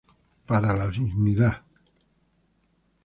[0.49, 1.61] Para la dignidad.